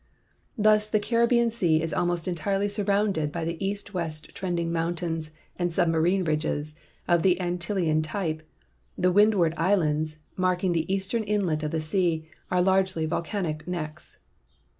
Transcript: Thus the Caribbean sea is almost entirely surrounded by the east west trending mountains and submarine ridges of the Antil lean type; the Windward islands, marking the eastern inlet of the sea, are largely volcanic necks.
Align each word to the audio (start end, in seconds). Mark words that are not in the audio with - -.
Thus 0.57 0.89
the 0.89 0.99
Caribbean 0.99 1.51
sea 1.51 1.79
is 1.79 1.93
almost 1.93 2.27
entirely 2.27 2.67
surrounded 2.67 3.31
by 3.31 3.45
the 3.45 3.63
east 3.63 3.93
west 3.93 4.33
trending 4.33 4.71
mountains 4.73 5.29
and 5.59 5.71
submarine 5.71 6.23
ridges 6.23 6.73
of 7.07 7.21
the 7.21 7.39
Antil 7.39 7.75
lean 7.75 8.01
type; 8.01 8.41
the 8.97 9.11
Windward 9.11 9.53
islands, 9.57 10.17
marking 10.35 10.71
the 10.71 10.91
eastern 10.91 11.21
inlet 11.23 11.61
of 11.61 11.69
the 11.69 11.81
sea, 11.81 12.27
are 12.49 12.63
largely 12.63 13.05
volcanic 13.05 13.67
necks. 13.67 14.17